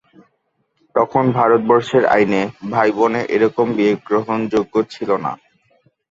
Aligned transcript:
তখন 0.95 1.23
ভারতবর্ষের 1.37 2.03
আইনে 2.15 2.41
ভাই-বোনে 2.71 3.21
এরকম 3.35 3.67
বিয়ে 3.77 3.93
গ্রহণযোগ্য 4.07 4.73
ছিল 4.93 5.09
না। 5.25 5.31